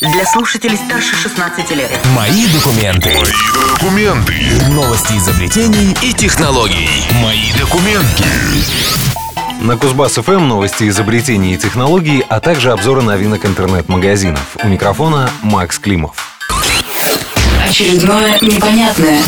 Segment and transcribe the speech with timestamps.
[0.00, 1.90] для слушателей старше 16 лет.
[2.16, 3.10] Мои документы.
[3.10, 4.34] Мои документы.
[4.70, 6.88] Новости изобретений и технологий.
[7.22, 8.24] Мои документы.
[9.60, 14.56] На Кузбасс ФМ новости изобретений и технологий, а также обзоры новинок интернет-магазинов.
[14.62, 16.38] У микрофона Макс Климов.
[17.68, 19.20] Очередное непонятное.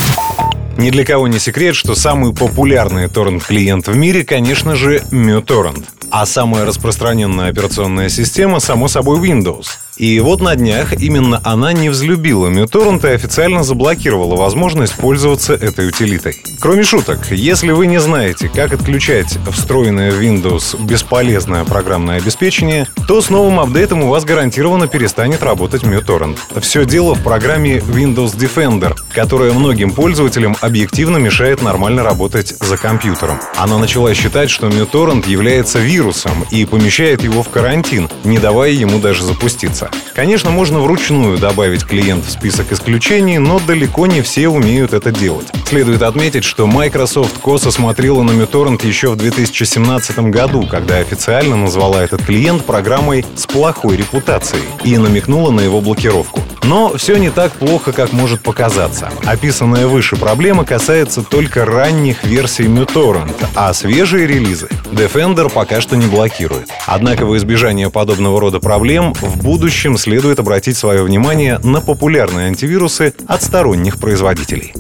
[0.79, 5.85] Ни для кого не секрет, что самый популярный торрент-клиент в мире, конечно же, MuTorrent.
[6.11, 9.67] А самая распространенная операционная система, само собой, Windows.
[9.99, 15.89] И вот на днях именно она не взлюбила MuTorrent и официально заблокировала возможность пользоваться этой
[15.89, 16.43] утилитой.
[16.61, 23.21] Кроме шуток, если вы не знаете, как отключать встроенное в Windows бесполезное программное обеспечение, то
[23.21, 26.39] с новым апдейтом у вас гарантированно перестанет работать MuTorrent.
[26.61, 33.39] Все дело в программе Windows Defender, которая многим пользователям объективно мешает нормально работать за компьютером.
[33.57, 38.99] Она начала считать, что MuTorrent является вирусом и помещает его в карантин, не давая ему
[38.99, 39.91] даже запуститься сервиса.
[40.15, 45.47] Конечно, можно вручную добавить клиент в список исключений, но далеко не все умеют это делать.
[45.67, 52.03] Следует отметить, что Microsoft косо смотрела на MuTorrent еще в 2017 году, когда официально назвала
[52.03, 56.42] этот клиент программой с плохой репутацией и намекнула на его блокировку.
[56.63, 59.11] Но все не так плохо, как может показаться.
[59.25, 66.07] Описанная выше проблема касается только ранних версий MuTorrent, а свежие релизы Defender пока что не
[66.07, 66.69] блокирует.
[66.87, 73.15] Однако во избежание подобного рода проблем в будущем следует обратить свое внимание на популярные антивирусы
[73.27, 74.75] от сторонних производителей.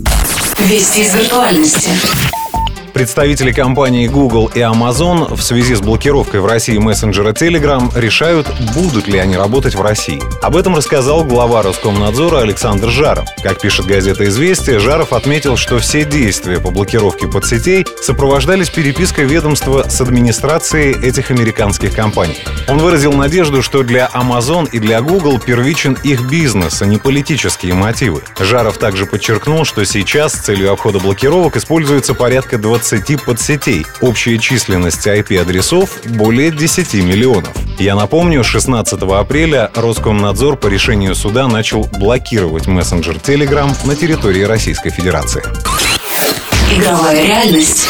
[0.58, 1.90] Вести из виртуальности.
[2.92, 9.08] Представители компаний Google и Amazon в связи с блокировкой в России мессенджера Telegram решают, будут
[9.08, 10.22] ли они работать в России.
[10.42, 13.26] Об этом рассказал глава Роскомнадзора Александр Жаров.
[13.42, 19.86] Как пишет газета «Известия», Жаров отметил, что все действия по блокировке подсетей сопровождались перепиской ведомства
[19.88, 22.36] с администрацией этих американских компаний.
[22.68, 27.72] Он выразил надежду, что для Amazon и для Google первичен их бизнес, а не политические
[27.72, 28.20] мотивы.
[28.38, 33.86] Жаров также подчеркнул, что сейчас целью обхода блокировок используется порядка 20 20 подсетей.
[34.00, 37.52] Общая численность IP-адресов более 10 миллионов.
[37.78, 44.90] Я напомню, 16 апреля Роскомнадзор по решению суда начал блокировать мессенджер Telegram на территории Российской
[44.90, 45.44] Федерации.
[46.76, 47.86] Игровая реальность.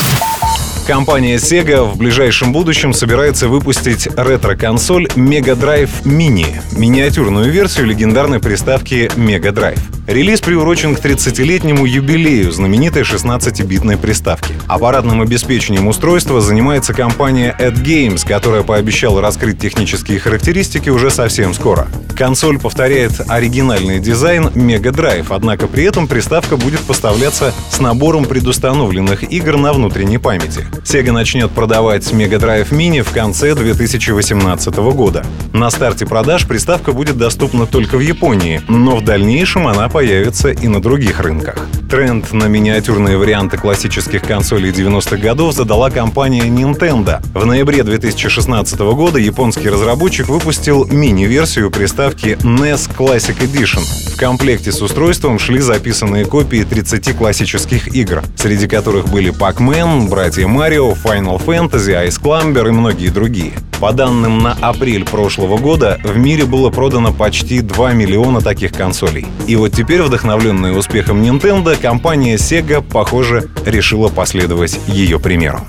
[0.87, 9.11] Компания Sega в ближайшем будущем собирается выпустить ретро-консоль Mega Drive Mini, миниатюрную версию легендарной приставки
[9.17, 9.81] Mega Drive.
[10.09, 14.53] Релиз приурочен к 30-летнему юбилею знаменитой 16-битной приставки.
[14.67, 21.87] Аппаратным обеспечением устройства занимается компания AdGames, которая пообещала раскрыть технические характеристики уже совсем скоро.
[22.17, 29.23] Консоль повторяет оригинальный дизайн Mega Drive, однако при этом приставка будет поставляться с набором предустановленных
[29.33, 30.67] игр на внутренней памяти.
[30.85, 35.25] Sega начнет продавать Mega Drive Mini в конце 2018 года.
[35.53, 40.67] На старте продаж приставка будет доступна только в Японии, но в дальнейшем она появится и
[40.67, 41.57] на других рынках.
[41.91, 47.23] Тренд на миниатюрные варианты классических консолей 90-х годов задала компания Nintendo.
[47.35, 53.83] В ноябре 2016 года японский разработчик выпустил мини-версию приставки NES Classic Edition.
[54.15, 60.47] В комплекте с устройством шли записанные копии 30 классических игр, среди которых были Pac-Man, Братья
[60.47, 63.53] Марио, Final Fantasy, Ice Climber и многие другие.
[63.83, 69.27] По данным на апрель прошлого года, в мире было продано почти 2 миллиона таких консолей.
[69.49, 75.67] И вот теперь, вдохновленная успехом Nintendo, компания Sega, похоже, решила последовать ее примеру.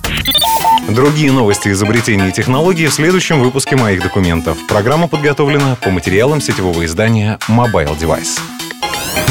[0.87, 4.59] Другие новости изобретений и технологий в следующем выпуске моих документов.
[4.67, 8.39] Программа подготовлена по материалам сетевого издания Mobile Device.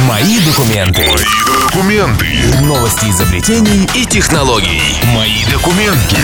[0.09, 1.03] Мои документы.
[1.03, 2.27] Мои документы.
[2.65, 4.83] Новости изобретений и технологий.
[5.15, 6.17] Мои документы.